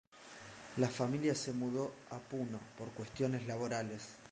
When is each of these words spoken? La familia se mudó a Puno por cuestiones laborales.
La 0.77 0.89
familia 0.89 1.35
se 1.35 1.53
mudó 1.53 1.93
a 2.09 2.17
Puno 2.17 2.59
por 2.75 2.87
cuestiones 2.89 3.45
laborales. 3.45 4.17